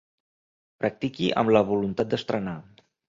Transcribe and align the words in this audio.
Practiqui 0.83 1.29
amb 1.41 1.53
la 1.57 1.61
voluntat 1.73 2.11
d'estrenar. 2.15 2.57